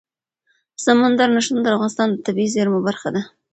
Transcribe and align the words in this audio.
سمندر 0.83 1.27
نه 1.35 1.41
شتون 1.45 1.59
د 1.63 1.67
افغانستان 1.75 2.07
د 2.11 2.15
طبیعي 2.25 2.49
زیرمو 2.55 2.79
برخه 2.87 3.09
ده. 3.15 3.21